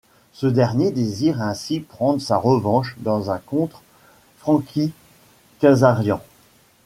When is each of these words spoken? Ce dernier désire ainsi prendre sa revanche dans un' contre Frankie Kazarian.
Ce 0.33 0.47
dernier 0.47 0.89
désire 0.89 1.43
ainsi 1.43 1.79
prendre 1.79 2.19
sa 2.19 2.35
revanche 2.37 2.95
dans 3.01 3.29
un' 3.29 3.37
contre 3.45 3.83
Frankie 4.39 4.93
Kazarian. 5.59 6.19